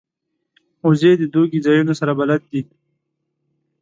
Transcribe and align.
وزې 0.87 1.11
د 1.17 1.23
دوږی 1.33 1.59
ځایونو 1.65 1.93
سره 1.99 2.11
بلد 2.19 2.41
دي 2.51 2.61